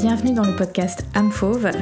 [0.00, 1.30] Bienvenue dans le podcast Âme.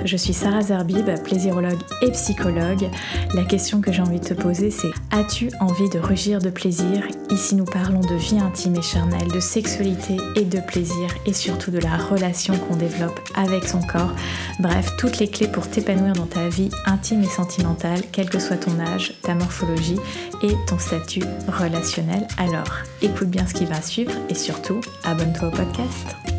[0.05, 2.91] Je suis Sarah Zerbib, plaisirologue et psychologue.
[3.33, 7.07] La question que j'ai envie de te poser, c'est As-tu envie de rugir de plaisir?
[7.31, 11.71] Ici, nous parlons de vie intime et charnelle, de sexualité et de plaisir, et surtout
[11.71, 14.13] de la relation qu'on développe avec son corps.
[14.59, 18.57] Bref, toutes les clés pour t'épanouir dans ta vie intime et sentimentale, quel que soit
[18.57, 19.99] ton âge, ta morphologie
[20.43, 22.27] et ton statut relationnel.
[22.37, 26.38] Alors, écoute bien ce qui va suivre et surtout, abonne-toi au podcast.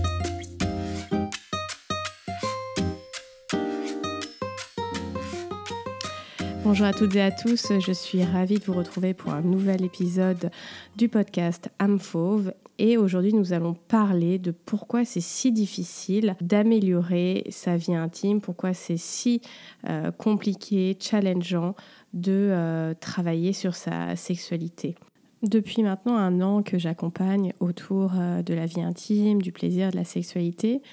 [6.69, 9.83] Bonjour à toutes et à tous, je suis ravie de vous retrouver pour un nouvel
[9.83, 10.51] épisode
[10.97, 12.53] du podcast Âme Fauve.
[12.77, 18.75] Et aujourd'hui, nous allons parler de pourquoi c'est si difficile d'améliorer sa vie intime, pourquoi
[18.75, 19.41] c'est si
[19.89, 21.73] euh, compliqué, challengeant
[22.13, 24.93] de euh, travailler sur sa sexualité.
[25.41, 29.95] Depuis maintenant un an que j'accompagne autour euh, de la vie intime, du plaisir, de
[29.95, 30.83] la sexualité,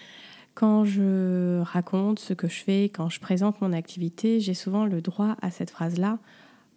[0.56, 5.02] quand je raconte ce que je fais, quand je présente mon activité, j'ai souvent le
[5.02, 6.18] droit à cette phrase-là.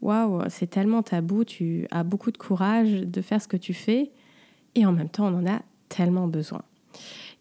[0.02, 4.11] Waouh, c'est tellement tabou, tu as beaucoup de courage de faire ce que tu fais
[4.75, 6.61] et en même temps, on en a tellement besoin.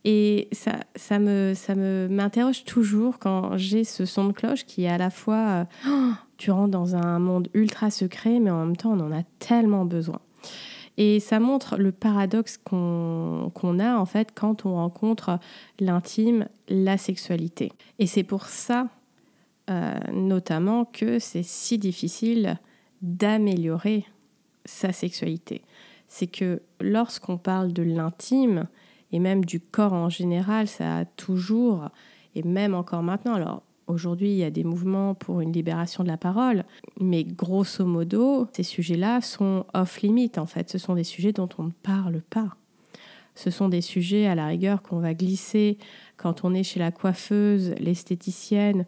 [0.05, 4.85] Et ça, ça me, ça me m'interroge toujours quand j'ai ce son de cloche qui
[4.85, 8.77] est à la fois, euh, tu rentres dans un monde ultra secret, mais en même
[8.77, 10.21] temps, on en a tellement besoin.
[11.01, 15.39] Et ça montre le paradoxe qu'on a en fait quand on rencontre
[15.79, 17.73] l'intime, la sexualité.
[18.01, 18.89] Et c'est pour ça
[19.71, 22.59] euh, notamment que c'est si difficile
[23.01, 24.07] d'améliorer
[24.65, 25.63] sa sexualité.
[26.09, 28.67] C'est que lorsqu'on parle de l'intime
[29.13, 31.91] et même du corps en général, ça a toujours,
[32.35, 36.09] et même encore maintenant, alors Aujourd'hui, il y a des mouvements pour une libération de
[36.09, 36.65] la parole,
[37.01, 40.69] mais grosso modo, ces sujets-là sont off-limit en fait.
[40.69, 42.55] Ce sont des sujets dont on ne parle pas.
[43.35, 45.79] Ce sont des sujets à la rigueur qu'on va glisser
[46.19, 48.85] quand on est chez la coiffeuse, l'esthéticienne,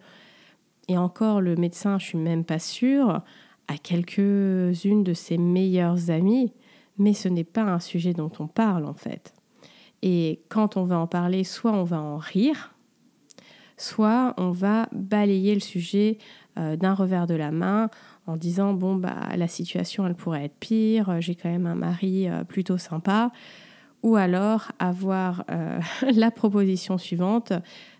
[0.89, 3.23] et encore le médecin, je suis même pas sûre,
[3.69, 6.53] à quelques-unes de ses meilleures amies,
[6.99, 9.33] mais ce n'est pas un sujet dont on parle en fait.
[10.03, 12.75] Et quand on va en parler, soit on va en rire,
[13.81, 16.19] soit on va balayer le sujet
[16.59, 17.89] euh, d'un revers de la main
[18.27, 21.75] en disant bon bah la situation elle pourrait être pire, euh, j'ai quand même un
[21.75, 23.33] mari euh, plutôt sympa
[24.03, 25.45] ou alors avoir
[26.15, 27.53] la proposition suivante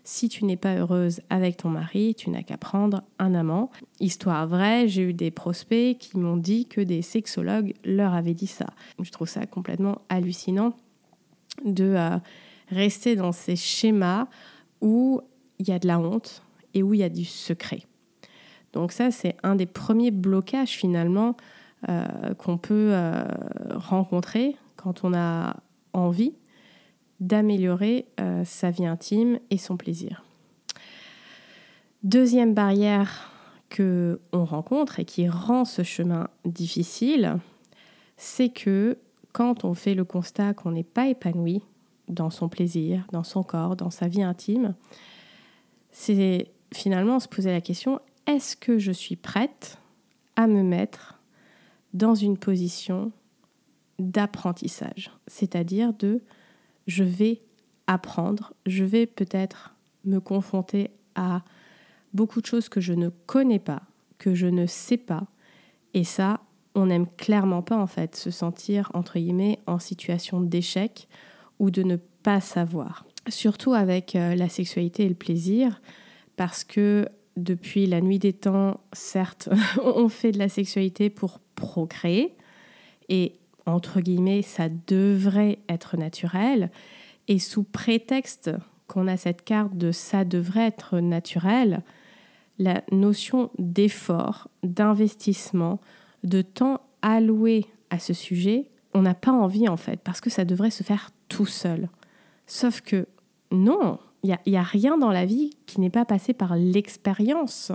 [0.03, 3.69] si tu n'es pas heureuse avec ton mari, tu n'as qu'à prendre un amant.
[3.99, 8.47] Histoire vraie, j'ai eu des prospects qui m'ont dit que des sexologues leur avaient dit
[8.47, 8.65] ça.
[8.99, 10.73] Je trouve ça complètement hallucinant
[11.63, 11.95] de
[12.69, 14.25] rester dans ces schémas
[14.81, 15.21] où
[15.61, 17.83] il y a de la honte et où il y a du secret.
[18.73, 21.35] Donc ça, c'est un des premiers blocages finalement
[21.89, 23.23] euh, qu'on peut euh,
[23.71, 25.57] rencontrer quand on a
[25.93, 26.33] envie
[27.19, 30.23] d'améliorer euh, sa vie intime et son plaisir.
[32.03, 33.31] Deuxième barrière
[33.69, 37.37] que on rencontre et qui rend ce chemin difficile,
[38.17, 38.97] c'est que
[39.33, 41.61] quand on fait le constat qu'on n'est pas épanoui
[42.07, 44.75] dans son plaisir, dans son corps, dans sa vie intime,
[45.91, 49.77] c'est finalement se poser la question, est-ce que je suis prête
[50.35, 51.19] à me mettre
[51.93, 53.11] dans une position
[53.99, 55.11] d'apprentissage?
[55.27, 56.21] C'est-à-dire de
[56.87, 57.41] je vais
[57.87, 59.75] apprendre, je vais peut-être
[60.05, 61.43] me confronter à
[62.13, 63.83] beaucoup de choses que je ne connais pas,
[64.17, 65.27] que je ne sais pas.
[65.93, 66.41] Et ça,
[66.73, 71.07] on n'aime clairement pas en fait se sentir entre guillemets en situation d'échec
[71.59, 75.81] ou de ne pas savoir surtout avec euh, la sexualité et le plaisir,
[76.35, 79.49] parce que depuis la nuit des temps, certes,
[79.83, 82.35] on fait de la sexualité pour procréer,
[83.09, 83.33] et
[83.65, 86.71] entre guillemets, ça devrait être naturel,
[87.27, 88.51] et sous prétexte
[88.87, 91.81] qu'on a cette carte de ça devrait être naturel,
[92.59, 95.79] la notion d'effort, d'investissement,
[96.23, 100.45] de temps alloué à ce sujet, on n'a pas envie en fait, parce que ça
[100.45, 101.89] devrait se faire tout seul.
[102.53, 103.07] Sauf que
[103.49, 107.71] non, il n'y a, rien dans la vie qui n'est pas passé par l'expérience.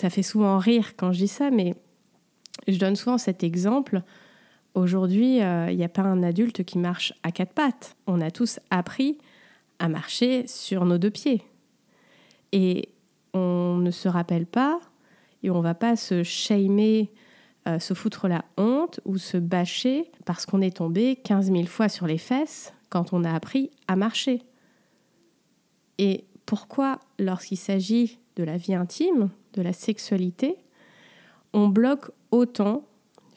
[0.00, 1.76] Ça fait souvent rire quand je dis ça, mais
[2.66, 4.02] je donne souvent cet exemple.
[4.74, 7.94] Aujourd'hui, euh, il n'y a pas un adulte qui marche à quatre pattes.
[8.08, 9.16] On a tous appris
[9.78, 11.44] à marcher sur nos deux pieds.
[12.50, 12.88] Et
[13.32, 14.80] on ne se rappelle pas
[15.44, 17.12] et on ne va pas se shamer,
[17.68, 21.88] euh, se foutre la honte ou se bâcher parce qu'on est tombé 15 000 fois
[21.88, 24.42] sur les fesses quand on a appris à marcher.
[25.98, 30.56] Et pourquoi, lorsqu'il s'agit de la vie intime, de la sexualité,
[31.52, 32.84] on bloque autant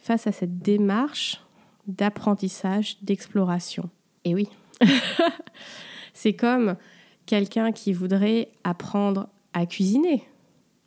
[0.01, 1.42] face à cette démarche
[1.88, 3.90] d'apprentissage, d'exploration?
[4.25, 4.50] Et oui,
[6.13, 6.75] c'est comme
[7.25, 10.24] quelqu'un qui voudrait apprendre à cuisiner.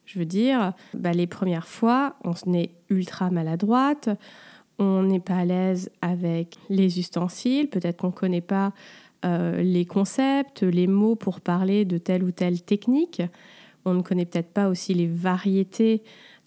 [0.04, 4.10] Je veux dire, bah, les premières fois, on est ultra maladroite,
[4.78, 8.72] on n'est pas à l'aise avec les ustensiles, peut-être qu'on ne connaît pas
[9.24, 13.22] euh, les concepts, les mots pour parler de telle ou telle technique.
[13.84, 16.02] On ne connaît peut-être pas aussi les variétés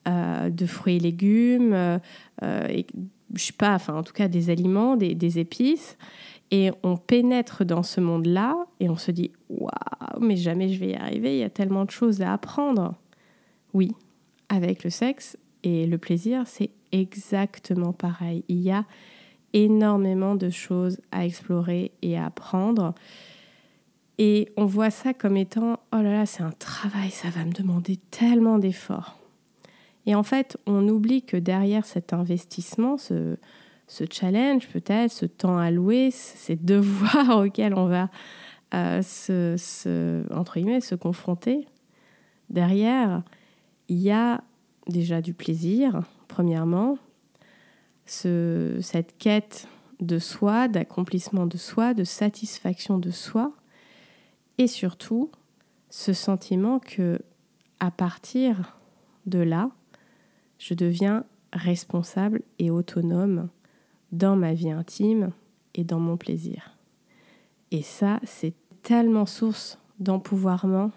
[0.08, 2.00] euh, de fruits et légumes, euh,
[2.70, 2.86] et,
[3.34, 5.98] je sais pas, enfin en tout cas des aliments, des, des épices.
[6.52, 9.70] Et on pénètre dans ce monde-là et on se dit waouh,
[10.20, 12.94] mais jamais je vais y arriver, il y a tellement de choses à apprendre.
[13.74, 13.94] Oui,
[14.50, 16.70] avec le sexe et le plaisir, c'est
[17.02, 18.44] exactement pareil.
[18.48, 18.86] Il y a
[19.54, 22.94] énormément de choses à explorer et à apprendre.
[24.18, 27.52] Et on voit ça comme étant oh là là, c'est un travail, ça va me
[27.52, 29.20] demander tellement d'efforts.
[30.06, 33.38] Et en fait, on oublie que derrière cet investissement, ce,
[34.12, 38.10] challenge peut-être, ce temps alloué, ces devoirs auxquels on va
[38.74, 41.68] euh, se, entre guillemets, se confronter,
[42.50, 43.24] derrière,
[43.88, 44.44] il y a
[44.88, 46.98] déjà du plaisir, premièrement,
[48.06, 49.68] ce, cette quête
[50.00, 53.54] de soi, d'accomplissement de soi, de satisfaction de soi,
[54.58, 55.32] et surtout
[55.90, 57.20] ce sentiment que
[57.80, 58.78] à partir
[59.26, 59.70] de là,
[60.58, 63.50] je deviens responsable et autonome
[64.12, 65.32] dans ma vie intime
[65.74, 66.78] et dans mon plaisir.
[67.72, 70.92] Et ça, c'est tellement source d'empouvoirment,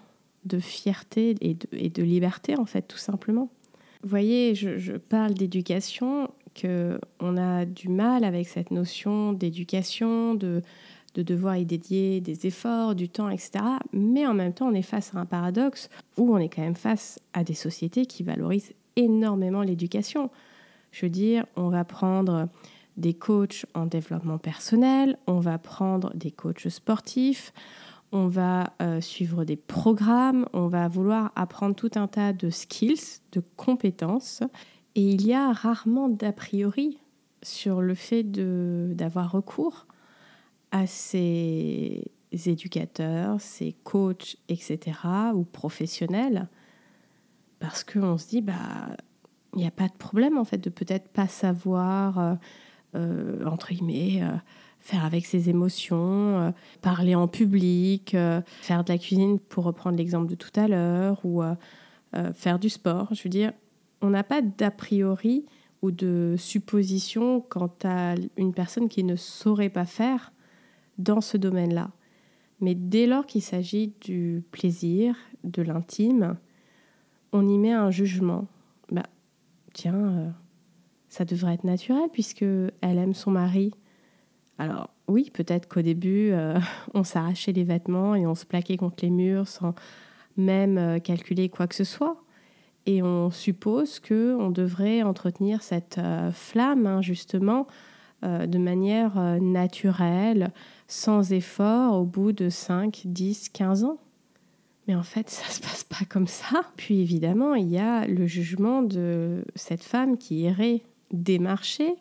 [0.45, 3.49] de fierté et de, liberté, en fait, tout simplement.
[4.01, 10.61] Vous voyez, je, parle d'éducation, qu'on a du mal avec cette notion d'éducation, de,
[11.15, 13.51] de devoir y dédier des efforts, du temps, etc.
[13.91, 16.75] Mais en même temps, on est face à un paradoxe où on est quand même
[16.75, 20.29] face à des sociétés qui valorisent énormément l'éducation.
[20.91, 22.47] Je veux dire, on va prendre
[22.97, 27.53] des coachs en développement personnel, on va prendre des coachs sportifs,
[28.11, 33.21] on va euh, suivre des programmes, on va vouloir apprendre tout un tas de skills,
[33.31, 34.41] de compétences,
[34.95, 36.97] et il y a rarement d'a priori
[37.43, 39.85] sur le fait d'avoir recours
[40.71, 44.97] à ces éducateurs, ces coachs, etc.,
[45.33, 46.47] ou professionnels,
[47.59, 48.97] parce qu'on se dit, bah,
[49.53, 52.35] il n'y a pas de problème en fait de peut-être pas savoir euh,
[52.95, 54.23] euh, entre guillemets,
[54.89, 56.51] faire avec ses émotions, euh,
[56.81, 58.15] parler en public,
[58.61, 61.43] faire de la cuisine pour reprendre l'exemple de tout à l'heure, ou
[62.33, 63.07] faire du sport.
[63.13, 63.53] Je veux dire,
[64.01, 65.45] on n'a pas d'a priori
[65.81, 70.33] ou de supposition quant à une personne qui ne saurait pas faire
[70.97, 71.91] dans ce domaine-là.
[72.61, 76.35] Mais dès lors qu'il s'agit du plaisir, de l'intime,
[77.31, 78.47] on y met un jugement.
[78.91, 79.05] Bah,
[79.73, 80.33] tiens,
[81.09, 83.71] ça devrait être naturel puisque elle aime son mari.
[84.59, 86.59] Alors oui, peut-être qu'au début, euh,
[86.93, 89.73] on s'arrachait les vêtements et on se plaquait contre les murs sans
[90.37, 92.21] même euh, calculer quoi que ce soit.
[92.85, 97.65] Et on suppose que on devrait entretenir cette euh, flamme, hein, justement,
[98.21, 100.51] de manière naturelle,
[100.89, 103.97] sans effort, au bout de 5, 10, 15 ans.
[104.89, 106.63] Mais en fait, ça ne se passe pas comme ça.
[106.75, 110.81] Puis évidemment, il y a le jugement de cette femme qui irait
[111.13, 111.95] démarcher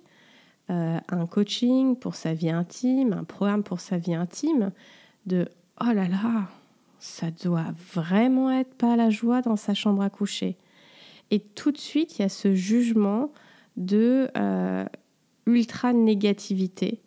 [0.70, 4.72] euh, un coaching pour sa vie intime, un programme pour sa vie intime,
[5.26, 5.48] de
[5.80, 6.48] oh là là,
[6.98, 10.56] ça doit vraiment être pas la joie dans sa chambre à coucher.
[11.30, 13.32] Et tout de suite, il y a ce jugement
[13.76, 14.84] de euh,
[15.46, 17.00] ultra négativité.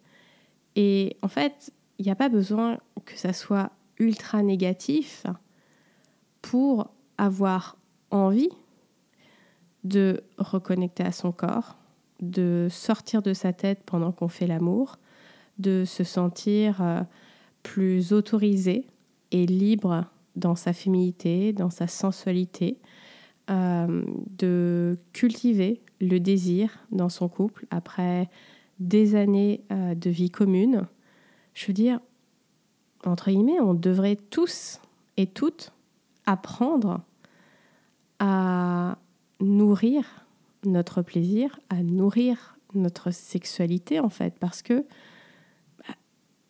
[0.76, 5.26] Et en fait, il n'y a pas besoin que ça soit ultra négatif
[6.42, 7.78] pour avoir
[8.10, 8.50] envie
[9.84, 11.78] de reconnecter à son corps,
[12.22, 14.98] de sortir de sa tête pendant qu'on fait l'amour,
[15.58, 17.02] de se sentir euh,
[17.64, 18.88] plus autorisé
[19.32, 22.80] et libre dans sa féminité, dans sa sensualité,
[23.50, 24.04] euh,
[24.38, 28.30] de cultiver le désir dans son couple après
[28.80, 30.88] des années euh, de vie commune.
[31.54, 32.00] Je veux dire,
[33.06, 34.80] entre guillemets, on devrait tous
[35.18, 35.74] et toutes
[36.26, 37.02] apprendre
[38.20, 38.98] à
[39.40, 40.21] nourrir
[40.66, 44.86] notre plaisir, à nourrir notre sexualité en fait, parce que
[45.80, 45.96] bah,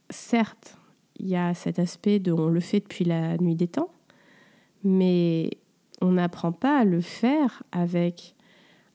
[0.09, 0.77] certes,
[1.19, 3.91] il y a cet aspect de on le fait depuis la nuit des temps,
[4.83, 5.51] mais
[6.01, 8.35] on n'apprend pas à le faire avec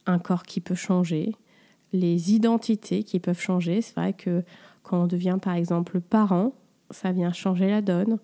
[0.06, 1.34] un corps qui peut changer,
[1.92, 3.80] les identités qui peuvent changer.
[3.80, 4.44] C'est vrai que
[4.82, 6.52] quand on devient par exemple parent,
[6.90, 8.18] ça vient changer la donne.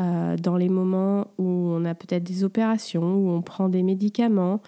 [0.00, 4.60] Euh, dans les moments où on a peut-être des opérations, où on prend des médicaments,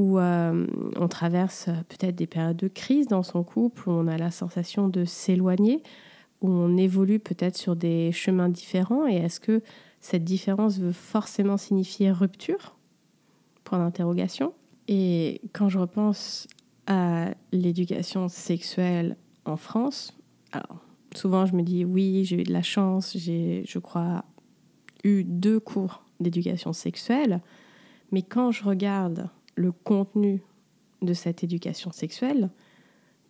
[0.00, 0.66] où euh,
[0.96, 4.30] on traverse euh, peut-être des périodes de crise dans son couple, où on a la
[4.30, 5.82] sensation de s'éloigner,
[6.40, 9.60] où on évolue peut-être sur des chemins différents, et est-ce que
[10.00, 12.76] cette différence veut forcément signifier rupture?
[13.62, 14.54] Point d'interrogation.
[14.88, 16.48] Et quand je repense
[16.86, 20.16] à l'éducation sexuelle en France,
[20.52, 20.82] alors
[21.14, 24.24] souvent je me dis oui, j'ai eu de la chance, j'ai, je crois,
[25.04, 27.42] eu deux cours d'éducation sexuelle,
[28.12, 29.28] mais quand je regarde
[29.60, 30.42] le contenu
[31.02, 32.50] de cette éducation sexuelle,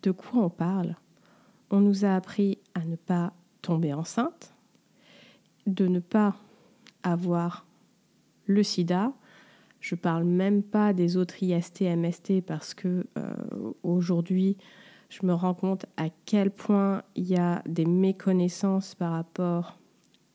[0.03, 0.95] de quoi on parle?
[1.69, 4.53] On nous a appris à ne pas tomber enceinte,
[5.67, 6.35] de ne pas
[7.03, 7.65] avoir
[8.45, 9.13] le sida.
[9.79, 13.33] Je parle même pas des autres IST, MST parce que euh,
[13.83, 14.57] aujourd'hui,
[15.09, 19.77] je me rends compte à quel point il y a des méconnaissances par rapport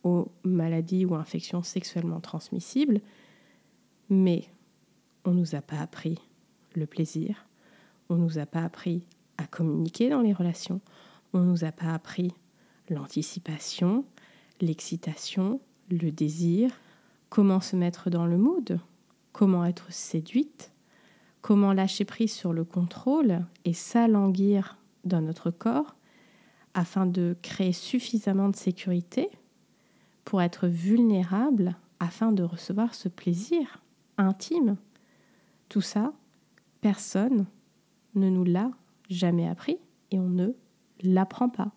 [0.05, 3.01] aux maladies ou infections sexuellement transmissibles.
[5.27, 6.19] On ne nous a pas appris
[6.75, 7.47] le plaisir,
[8.09, 9.03] on ne nous a pas appris
[9.39, 10.81] à communiquer dans les relations,
[11.33, 12.33] on ne nous a pas appris
[12.89, 14.05] l'anticipation,
[14.61, 16.71] l'excitation, le désir,
[17.29, 18.79] comment se mettre dans le mood,
[19.33, 20.71] comment être séduite,
[21.43, 25.97] comment lâcher prise sur le contrôle et s'alanguir dans notre corps
[26.75, 29.31] afin de créer suffisamment de sécurité
[30.25, 33.81] pour être vulnérable afin de recevoir ce plaisir
[34.19, 34.77] intime.
[35.69, 36.13] Tout ça,
[36.81, 37.47] personne
[38.15, 38.71] ne nous l'a
[39.09, 39.79] jamais appris
[40.11, 40.49] et on ne
[41.03, 41.73] l'apprend pas.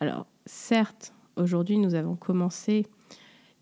[0.00, 2.86] Alors, certes, aujourd'hui, nous avons commencé,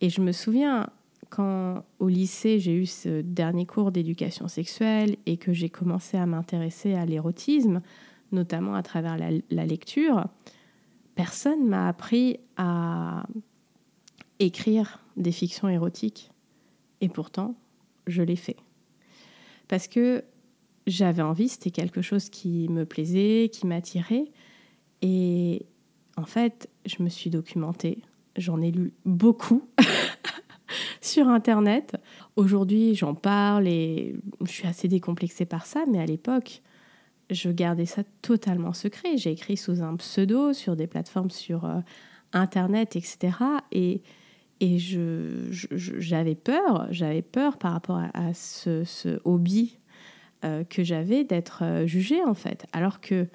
[0.01, 0.89] et je me souviens
[1.31, 6.27] quand au lycée j'ai eu ce dernier cours d'éducation sexuelle et que j'ai commencé à
[6.27, 7.81] m'intéresser à l'érotisme,
[8.33, 10.27] notamment à travers la, lecture,
[11.15, 13.27] personne m'a appris à
[14.39, 16.31] écrire des fictions érotiques.
[17.01, 17.55] Et pourtant,
[18.07, 18.57] je l'ai fait.
[19.69, 20.25] Parce que
[20.87, 24.27] j'avais envie, c'était quelque chose qui me plaisait, qui m'attirait.
[25.03, 25.67] Et
[26.17, 28.03] en fait, je me suis documentée.
[28.37, 29.69] J'en ai lu beaucoup
[31.01, 31.97] sur Internet.
[32.37, 36.63] Aujourd'hui, j'en parle et je suis assez décomplexée par ça, mais à l'époque,
[37.31, 39.17] je gardais ça totalement secret.
[39.17, 41.81] J'ai écrit sous un pseudo sur des plateformes sur euh,
[42.33, 43.33] Internet, etc.
[43.73, 44.03] Et,
[44.61, 49.79] et je, j'avais peur, j'avais peur par rapport à, ce, ce, hobby
[50.45, 52.67] euh, que j'avais d'être euh, jugée en fait.
[52.73, 53.29] Alors que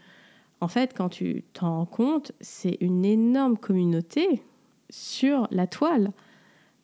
[0.61, 4.43] en fait, quand tu t'en rends compte, c'est une énorme communauté
[4.91, 6.11] sur la toile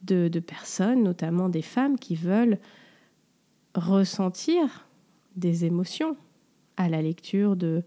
[0.01, 2.57] de, personnes, notamment des femmes, qui veulent
[3.75, 4.87] ressentir
[5.35, 6.15] des émotions
[6.77, 7.83] à la lecture de,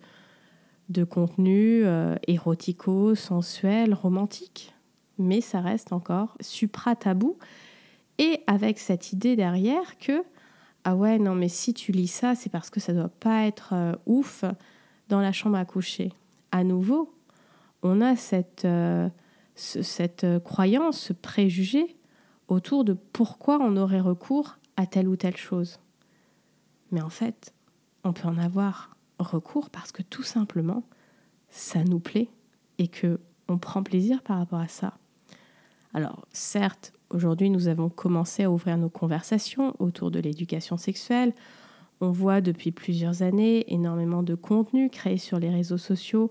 [0.91, 4.75] de contenus euh, érotico, sensuels, romantiques.
[5.21, 7.37] Mais ça reste encore supra-tabou.
[8.19, 10.25] Et avec cette idée derrière que,
[10.85, 13.75] ah ouais, non, mais si tu lis ça, c'est parce que ça doit pas être
[13.75, 14.45] euh, ouf
[15.09, 16.13] dans la chambre à coucher.
[16.53, 17.15] À nouveau,
[17.83, 19.09] on a cette, euh,
[19.77, 21.97] euh, croyance, ce préjugé
[22.49, 25.79] autour de pourquoi on aurait recours à telle ou telle chose.
[26.93, 27.53] Mais en fait,
[28.05, 30.83] on peut en avoir recours parce que tout simplement,
[31.51, 32.29] ça nous plaît
[32.79, 34.95] et que on prend plaisir par rapport à ça.
[35.93, 41.33] Alors, certes, aujourd'hui, nous avons commencé à ouvrir nos conversations autour de l'éducation sexuelle,
[42.01, 46.31] on voit depuis plusieurs années énormément de contenu créé sur les réseaux sociaux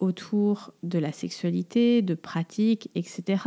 [0.00, 3.44] autour de la sexualité, de pratiques, etc.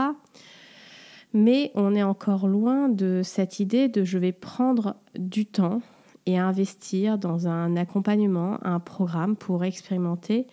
[1.33, 5.81] Mais on est encore loin de cette idée de je vais prendre du temps
[6.25, 10.47] et investir dans un accompagnement, un programme pour expérimenter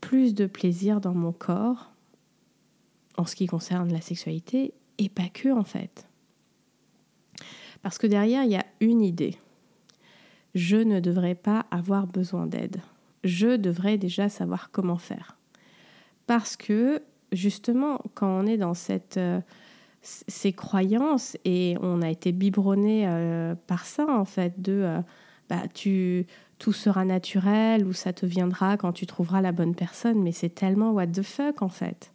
[0.00, 1.92] plus de plaisir dans mon corps
[3.16, 6.06] en ce qui concerne la sexualité et pas que en fait.
[7.82, 9.38] Parce que derrière, il y a une idée
[10.54, 12.80] je ne devrais pas avoir besoin d'aide.
[13.24, 15.36] Je devrais déjà savoir comment faire.
[16.26, 17.02] Parce que
[17.32, 18.72] justement, quand on est dans
[19.16, 19.40] euh,
[20.02, 25.00] ces croyances et on a été biberonné euh, par ça, en fait, de euh,
[25.48, 26.26] bah, tu,
[26.58, 30.54] tout sera naturel ou ça te viendra quand tu trouveras la bonne personne, mais c'est
[30.54, 32.12] tellement what the fuck, en fait.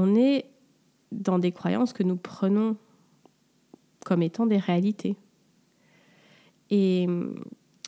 [0.00, 0.44] On est
[1.10, 2.76] dans des croyances que nous prenons
[4.06, 5.16] comme étant des réalités.
[6.70, 7.08] Et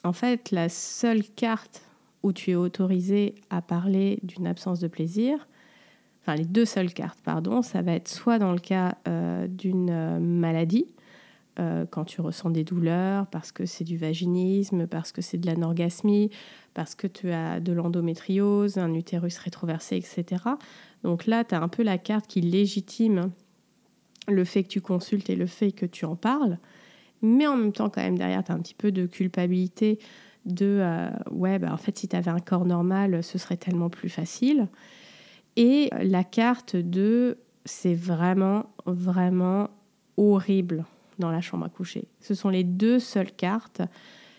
[0.03, 1.83] en fait, la seule carte
[2.25, 5.47] où tu es autorisé à parler d'une absence de plaisir,
[6.21, 9.91] enfin les deux seules cartes, pardon, ça va être soit dans le cas euh, d'une
[9.91, 10.87] euh, maladie,
[11.61, 15.47] euh, quand tu ressens des douleurs, parce que c'est du vaginisme, parce que c'est de
[15.47, 16.31] l'anorgasmie,
[16.73, 20.45] parce que tu as de l'endométriose, un utérus rétroversé, etc.
[21.03, 23.31] Donc là, tu as un peu la carte qui légitime
[24.29, 26.59] le fait que tu consultes et le fait que tu en parles.
[27.21, 29.99] Mais en même temps quand même derrière tu as un petit peu de culpabilité
[30.47, 33.91] de euh, ouais bah en fait si tu avais un corps normal ce serait tellement
[33.91, 34.69] plus facile.
[35.57, 39.69] Et la carte de c'est vraiment, vraiment
[40.17, 40.87] horrible
[41.21, 42.09] dans la chambre à coucher.
[42.21, 43.83] Ce sont les deux seules cartes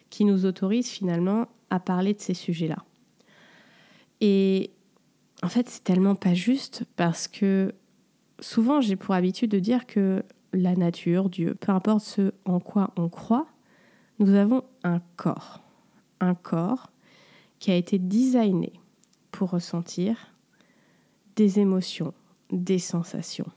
[0.10, 2.84] qui nous autorisent finalement à parler de ces sujets-là.
[4.20, 4.72] Et
[5.42, 7.74] en fait, c'est tellement pas juste parce que
[8.40, 10.24] souvent j'ai pour habitude de dire que
[10.54, 13.48] la nature, Dieu, peu importe ce en quoi on croit,
[14.20, 15.62] nous avons un corps.
[16.20, 16.92] Un corps
[17.60, 18.74] qui a été designé
[19.32, 20.18] pour ressentir
[21.36, 22.14] des émotions,
[22.52, 23.50] des sensations.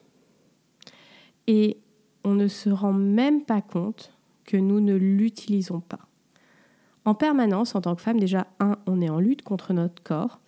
[1.46, 1.78] Et
[2.24, 4.12] on ne se rend même pas compte
[4.44, 6.00] que nous ne l'utilisons pas.
[7.04, 10.40] En permanence, en tant que femme, déjà, un, on est en lutte contre notre corps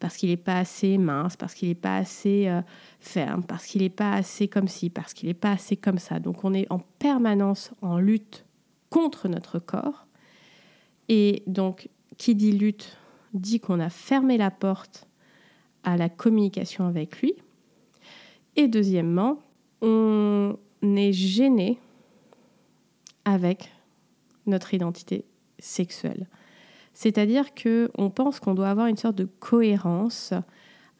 [0.00, 2.60] parce qu'il n'est pas assez mince, parce qu'il n'est pas assez euh,
[3.00, 6.18] ferme, parce qu'il n'est pas assez comme ci, parce qu'il n'est pas assez comme ça.
[6.18, 8.44] Donc on est en permanence en lutte
[8.90, 10.06] contre notre corps.
[11.08, 11.88] Et donc,
[12.18, 12.98] qui dit lutte
[13.32, 15.08] dit qu'on a fermé la porte
[15.82, 17.34] à la communication avec lui.
[18.56, 19.40] Et deuxièmement,
[19.80, 20.56] on
[20.96, 21.78] est gêné
[23.24, 23.70] avec
[24.46, 25.24] notre identité
[25.58, 26.28] sexuelle.
[26.92, 30.32] C'est-à-dire que on pense qu'on doit avoir une sorte de cohérence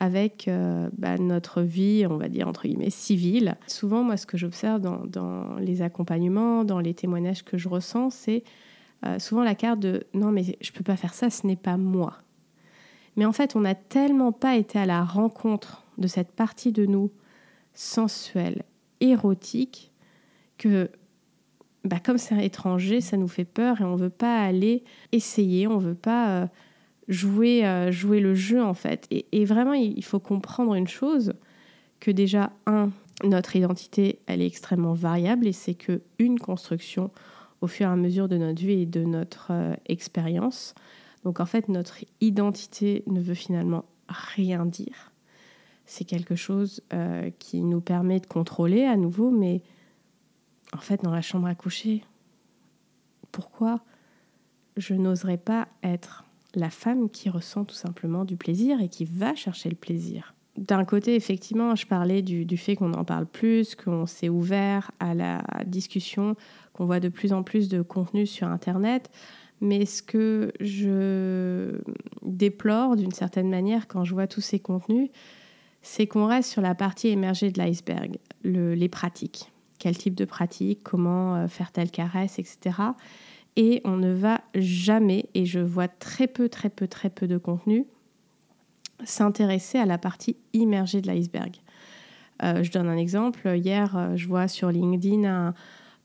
[0.00, 3.56] avec euh, bah, notre vie, on va dire entre guillemets, civile.
[3.66, 8.42] Souvent, moi, ce que j'observe dans, les accompagnements, dans les témoignages que je ressens, c'est
[9.06, 11.56] euh, souvent la carte de non, mais je ne peux pas faire ça, ce n'est
[11.56, 12.18] pas moi.
[13.16, 16.86] Mais en fait, on n'a tellement pas été à la rencontre de cette partie de
[16.86, 17.10] nous
[17.72, 18.64] sensuelle,
[19.10, 19.92] érotique,
[20.58, 20.90] que
[21.84, 25.66] bah, comme c'est étranger, ça nous fait peur et on ne veut pas aller essayer,
[25.66, 26.46] on ne veut pas euh,
[27.08, 29.06] jouer, euh, jouer le jeu en fait.
[29.10, 31.34] Et, vraiment, il faut comprendre une chose,
[32.00, 32.90] que déjà, un,
[33.22, 37.10] notre identité, elle est extrêmement variable et c'est que une construction
[37.60, 40.74] au fur et à mesure de notre vie et de notre euh, expérience.
[41.24, 45.12] Donc en fait, notre identité ne veut finalement rien dire.
[45.86, 46.82] C'est quelque chose
[47.38, 49.62] qui nous permet de contrôler à nouveau, mais
[50.74, 52.02] en fait, dans la chambre à coucher,
[53.32, 53.80] pourquoi
[54.76, 59.34] je n'oserais pas être la femme qui ressent tout simplement du plaisir et qui va
[59.34, 60.34] chercher le plaisir?
[60.56, 65.14] D'un côté, effectivement, je parlais du, fait qu'on en parle plus, qu'on s'est ouvert à
[65.14, 66.36] la discussion,
[66.72, 69.10] qu'on voit de plus en plus de contenu sur Internet.
[69.60, 71.80] Mais ce que je
[72.22, 75.10] déplore d'une certaine manière quand je vois tous ces contenus,
[75.84, 79.52] c'est qu'on reste sur la partie émergée de l'iceberg, les pratiques
[79.84, 82.78] quel type de pratique, comment euh, faire telle caresse, etc.
[83.56, 87.36] Et on ne va jamais, et je vois très peu, très peu, très peu de
[87.36, 87.86] contenu,
[89.04, 91.56] s'intéresser à la partie immergée de l'iceberg.
[92.42, 93.46] Euh, je donne un exemple.
[93.56, 95.54] Hier, euh, je vois sur LinkedIn un,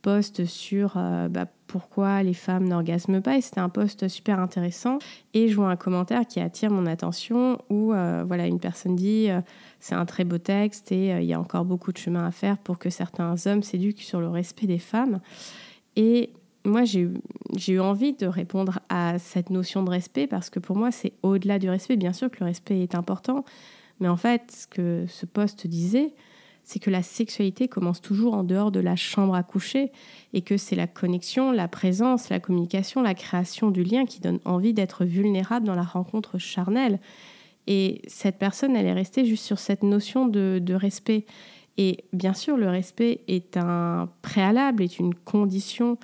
[0.01, 4.97] post sur euh, bah, pourquoi les femmes n'orgasment pas et c'était un post super intéressant.
[5.33, 9.29] Et je vois un commentaire qui attire mon attention où euh, voilà une personne dit
[9.29, 9.41] euh,
[9.79, 12.57] c'est un très beau texte et il y a encore beaucoup de chemin à faire
[12.57, 15.19] pour que certains hommes s'éduquent sur le respect des femmes.
[15.95, 16.31] Et
[16.65, 17.13] moi j'ai eu,
[17.67, 21.59] eu envie de répondre à cette notion de respect parce que pour moi c'est au-delà
[21.59, 21.97] du respect.
[21.97, 23.43] Bien sûr que le respect est important
[23.99, 26.13] mais en fait ce que ce post disait
[26.69, 29.91] c'est que la sexualité commence toujours en dehors de la chambre à coucher
[30.33, 34.39] et que c'est la connexion, la présence, la communication, la création du lien qui donne
[34.45, 36.99] envie d'être vulnérable dans la rencontre charnelle.
[37.65, 41.25] Et cette personne, elle est restée juste sur cette notion de, respect.
[41.77, 45.97] Et bien sûr, le respect est un préalable, est une condition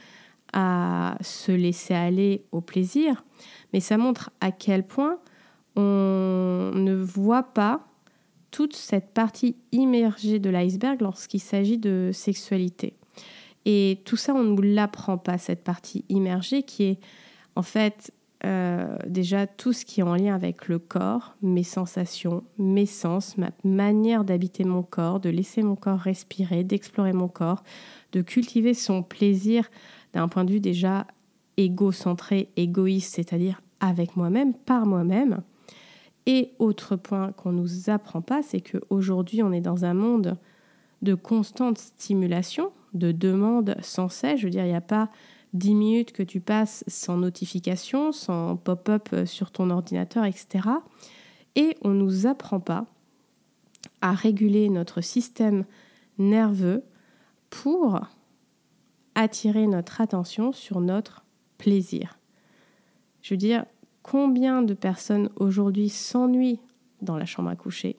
[0.51, 3.23] à se laisser aller au plaisir,
[3.71, 5.19] mais ça montre à quel point
[5.75, 7.85] on ne voit pas
[8.55, 12.93] toute cette partie immergée de l'iceberg lorsqu'il s'agit de sexualité.
[13.65, 16.99] Et tout ça, on ne nous l'apprend pas, cette partie immergée qui est
[17.57, 18.13] en fait
[18.45, 23.37] euh, déjà tout ce qui est en lien avec le corps, mes sensations, mes sens,
[23.37, 27.61] ma manière d'habiter mon corps, de laisser mon corps respirer, d'explorer mon corps,
[28.13, 29.69] de cultiver son plaisir
[30.13, 31.07] d'un point de vue déjà
[31.57, 35.41] égocentré, égoïste, c'est-à-dire avec moi-même, par moi-même.
[36.25, 40.37] Et autre point qu'on ne nous apprend pas, c'est qu'aujourd'hui, on est dans un monde
[41.01, 44.39] de constante stimulation, de demande sans cesse.
[44.39, 45.09] Je veux dire, il n'y a pas
[45.53, 50.69] 10 minutes que tu passes sans notification, sans pop-up sur ton ordinateur, etc.
[51.55, 52.85] Et on ne nous apprend pas
[54.01, 55.65] à réguler notre système
[56.17, 56.83] nerveux
[57.49, 57.99] pour
[59.13, 61.23] attirer notre attention sur notre
[61.57, 62.19] plaisir.
[63.21, 63.65] Je veux dire,
[64.05, 66.59] combien de personnes aujourd'hui s'ennuient
[67.01, 67.97] dans la chambre à coucher?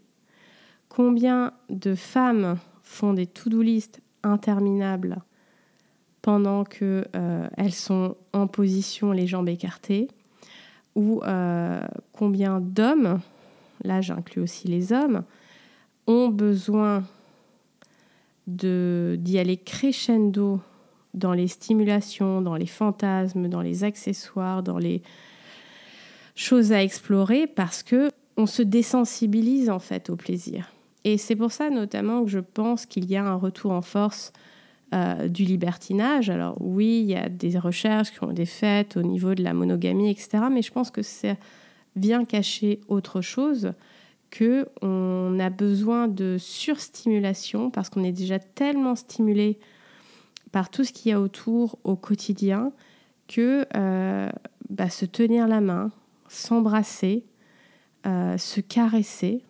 [0.89, 5.19] Combien de femmes font des to-do list interminables
[6.23, 10.07] pendant qu'elles euh, sont en position les jambes écartées?
[10.95, 13.19] Ou euh, combien d'hommes,
[13.83, 15.25] là j'inclus aussi les hommes,
[16.07, 17.03] ont besoin
[18.47, 20.61] d'y aller crescendo
[21.15, 25.03] dans les stimulations, dans les fantasmes, dans les accessoires, dans les
[26.37, 30.71] choses à explorer parce que on se désensibilise en fait au plaisir.
[31.03, 34.33] Et c'est pour ça notamment que je pense qu'il y a un retour en force
[34.95, 36.31] euh, du libertinage.
[36.31, 39.55] Alors oui, il y a des recherches qui ont été faites au niveau de la
[39.55, 40.45] monogamie, etc.
[40.53, 41.37] Mais je pense que ça
[41.97, 43.73] vient cacher autre chose
[44.31, 49.59] que on a besoin de surstimulation parce qu'on est déjà tellement stimulé
[50.53, 52.73] par tout ce qu'il y a autour au quotidien
[53.29, 54.29] que euh,
[54.69, 55.91] bah, se tenir la main,
[56.29, 57.25] s'embrasser,
[58.07, 59.43] euh, se caresser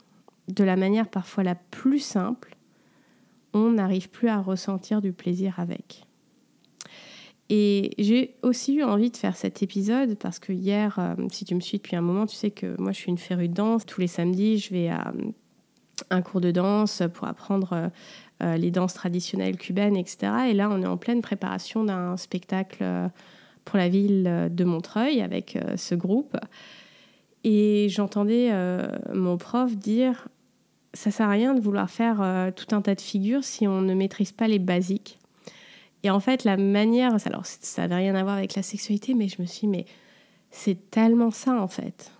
[0.48, 2.56] de la manière parfois la plus simple,
[3.52, 6.04] on n'arrive plus à ressentir du plaisir avec.
[7.48, 11.54] Et j'ai aussi eu envie de faire cet épisode parce que hier, euh, si tu
[11.54, 13.86] me suis depuis un moment, tu sais que moi je suis une férue de danse.
[13.86, 15.12] Tous les samedis, je vais à
[16.10, 17.90] un cours de danse pour apprendre
[18.42, 20.32] euh, les danses traditionnelles cubaines, etc.
[20.50, 23.08] Et là, on est en pleine préparation d'un spectacle euh,
[23.66, 26.38] pour la ville de Montreuil avec euh, ce groupe.
[27.44, 28.50] Et j'entendais
[29.14, 30.26] mon prof dire
[30.94, 33.94] ça sert à rien de vouloir faire tout un tas de figures si on ne
[33.94, 35.20] maîtrise pas les basiques.
[36.02, 39.28] Et en fait, la manière, alors ça n'avait rien à voir avec la sexualité, mais
[39.28, 39.84] je me suis dit, mais
[40.50, 42.10] c'est tellement ça en fait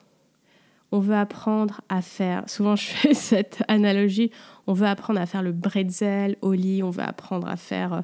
[0.93, 4.31] on veut apprendre à faire, souvent je fais cette analogie,
[4.67, 8.01] on veut apprendre à faire le bretzel au lit, on veut apprendre à faire euh,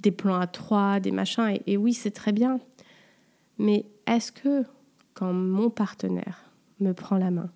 [0.00, 2.58] des plans à trois, des machins, et, oui, c'est très bien.
[3.62, 4.64] Mais est-ce que
[5.14, 7.48] quand mon partenaire me prend la main,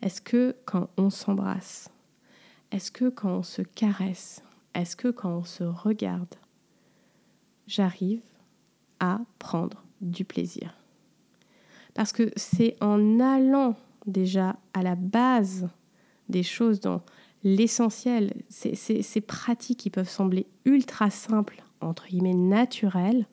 [0.00, 1.90] est-ce que quand on s'embrasse,
[2.70, 4.44] est-ce que quand on se caresse,
[4.76, 6.36] est-ce que quand on se regarde,
[7.66, 8.22] j'arrive
[9.00, 10.72] à prendre du plaisir?
[11.94, 13.74] Parce que c'est en allant
[14.06, 15.68] déjà à la base
[16.28, 17.02] des choses, dans
[17.42, 23.26] l'essentiel, ces, pratiques qui peuvent sembler ultra simples, entre guillemets naturelles,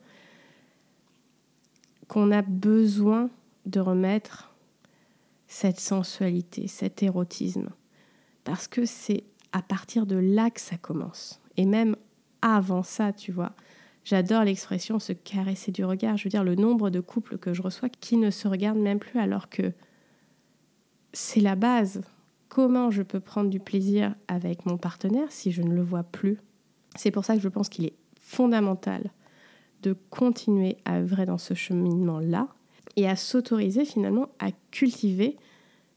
[2.08, 3.30] qu'on a besoin
[3.66, 4.54] de remettre
[5.46, 7.70] cette sensualité, cet érotisme.
[8.44, 11.40] Parce que c'est à partir de là que ça commence.
[11.56, 11.96] Et même
[12.42, 13.52] avant ça, tu vois.
[14.04, 16.16] J'adore l'expression se caresser du regard.
[16.16, 18.98] Je veux dire, le nombre de couples que je reçois qui ne se regardent même
[18.98, 19.72] plus alors que
[21.12, 22.02] c'est la base.
[22.48, 26.38] Comment je peux prendre du plaisir avec mon partenaire si je ne le vois plus?
[26.96, 29.10] C'est pour ça que je pense qu'il est fondamental
[29.82, 32.48] de continuer à œuvrer dans ce cheminement-là
[32.96, 35.36] et à s'autoriser finalement à cultiver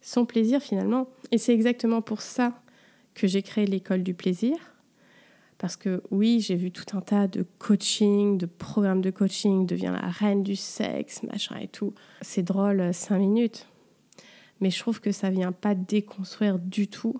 [0.01, 1.07] son plaisir finalement.
[1.31, 2.61] Et c'est exactement pour ça
[3.13, 4.55] que j'ai créé l'école du plaisir.
[5.57, 9.93] Parce que oui, j'ai vu tout un tas de coaching, de programmes de coaching, devient
[9.93, 11.93] la reine du sexe, machin et tout.
[12.21, 13.67] C'est drôle, cinq minutes
[14.61, 17.19] mais je trouve que ça vient pas déconstruire du tout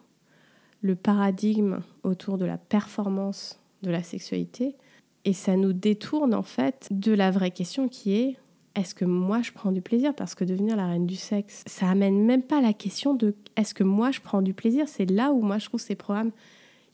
[0.82, 4.76] le paradigme autour de la performance de la sexualité
[5.26, 8.38] et ça nous détourne en fait de la vraie question qui est
[8.74, 10.16] est-ce que moi je prends du plaisir?
[10.16, 13.74] Parce que devenir la reine du sexe ça amène même pas la question de est-ce
[13.74, 14.88] que moi je prends du plaisir?
[14.88, 16.32] C'est là où moi je trouve ces programmes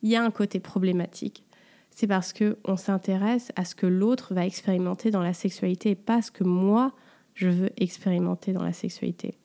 [0.03, 1.43] il y a un côté problématique
[1.91, 5.95] c'est parce que on s'intéresse à ce que l'autre va expérimenter dans la sexualité et
[5.95, 6.93] pas ce que moi
[7.33, 9.37] je veux expérimenter dans la sexualité.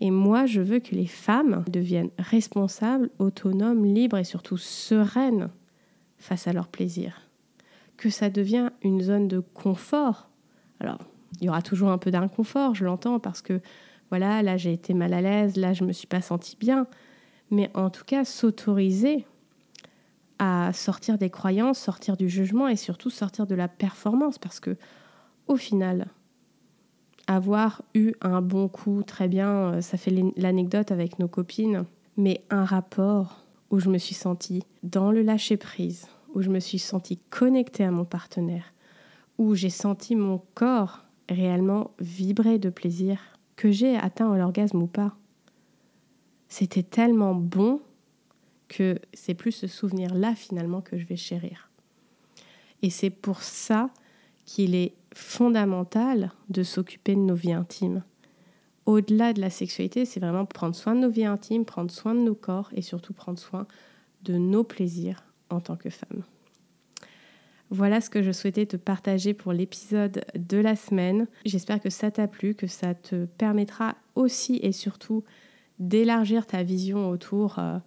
[0.00, 5.50] Et moi, je veux que les femmes deviennent responsables, autonomes, libres et surtout sereines
[6.18, 7.27] face à leur plaisir.
[7.98, 10.30] Que ça devient une zone de confort.
[10.80, 10.98] Alors,
[11.40, 13.60] il y aura toujours un peu d'inconfort, je l'entends, parce que
[14.08, 16.86] voilà, là j'ai été mal à l'aise, là je me suis pas sentie bien.
[17.50, 19.26] Mais en tout cas, s'autoriser
[20.38, 24.76] à sortir des croyances, sortir du jugement et surtout sortir de la performance, parce que
[25.46, 26.06] au final,
[27.26, 31.84] avoir eu un bon coup, très bien, euh, ça fait l'anecdote avec nos copines,
[32.16, 36.06] mais un rapport où je me suis sentie dans le lâcher-prise,
[36.38, 38.72] où je me suis sentie connectée à mon partenaire,
[39.38, 43.18] où j'ai senti mon corps réellement vibrer de plaisir,
[43.56, 45.16] que j'ai atteint l'orgasme ou pas.
[46.48, 47.80] C'était tellement bon
[48.68, 51.70] que c'est plus ce souvenir-là finalement que je vais chérir.
[52.82, 53.90] Et c'est pour ça
[54.44, 58.04] qu'il est fondamental de s'occuper de nos vies intimes.
[58.86, 62.20] Au-delà de la sexualité, c'est vraiment prendre soin de nos vies intimes, prendre soin de
[62.20, 63.66] nos corps et surtout prendre soin
[64.22, 66.22] de nos plaisirs en tant que femme.
[67.70, 71.26] Voilà ce que je souhaitais te partager pour l'épisode de la semaine.
[71.44, 75.22] J'espère que ça t'a plu, que ça te permettra aussi et surtout
[75.78, 77.78] d'élargir ta vision autour euh,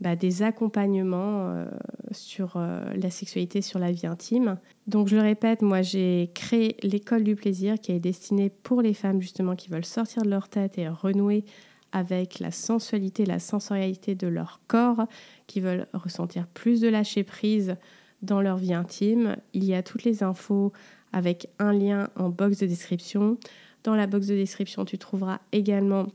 [0.00, 1.66] bah, des accompagnements euh,
[2.10, 4.58] sur euh, la sexualité, sur la vie intime.
[4.86, 8.92] Donc je le répète, moi j'ai créé l'école du plaisir qui est destinée pour les
[8.92, 11.44] femmes justement qui veulent sortir de leur tête et renouer
[11.94, 15.06] avec la sensualité, la sensorialité de leur corps,
[15.46, 17.76] qui veulent ressentir plus de lâcher prise
[18.20, 19.36] dans leur vie intime.
[19.54, 20.72] Il y a toutes les infos
[21.12, 23.38] avec un lien en box de description.
[23.84, 26.08] Dans la box de description, tu trouveras également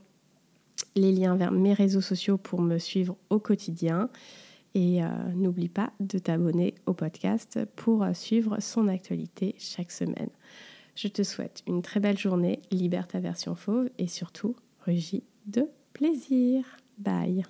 [0.96, 4.10] les liens vers mes réseaux sociaux pour me suivre au quotidien.
[4.74, 10.30] Et euh, n'oublie pas de t'abonner au podcast pour suivre son actualité chaque semaine.
[10.94, 15.68] Je te souhaite une très belle journée, libère ta version fauve et surtout, rugis de
[15.92, 16.64] plaisir.
[16.98, 17.44] Bye